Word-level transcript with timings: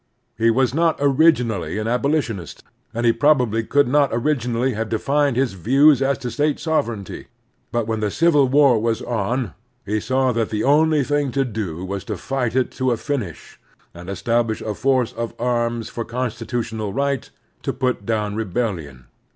He 0.35 0.49
was 0.49 0.73
not 0.73 0.97
originally 0.99 1.77
an 1.77 1.87
abolitionist, 1.87 2.63
and 2.91 3.05
he 3.05 3.13
probably 3.13 3.63
could 3.63 3.87
not 3.87 4.09
originally 4.11 4.73
have 4.73 4.89
defined 4.89 5.35
his 5.37 5.53
views 5.53 6.01
as 6.01 6.17
to 6.17 6.31
State 6.31 6.59
sovereignty; 6.59 7.27
but 7.71 7.85
when 7.85 7.99
the 7.99 8.09
Civil 8.09 8.47
War 8.47 8.79
was 8.81 9.03
on, 9.03 9.53
he 9.85 9.99
saw 9.99 10.31
that 10.31 10.49
the 10.49 10.63
only 10.63 11.03
thing 11.03 11.31
to 11.33 11.45
do 11.45 11.85
was 11.85 12.03
to 12.05 12.17
fight 12.17 12.55
it 12.55 12.71
to 12.81 12.89
a 12.89 12.97
finish 12.97 13.59
and 13.93 14.09
establish 14.09 14.59
by 14.59 14.73
force 14.73 15.11
of 15.13 15.35
arms 15.37 15.91
the 15.93 16.03
constitutional 16.03 16.91
right 16.93 17.21
ai6 17.21 17.21
The 17.21 17.27
Strenuous 17.27 17.59
Life 17.61 17.63
to 17.65 17.73
put 17.73 18.05
down 18.07 18.35
rebellion. 18.35 19.05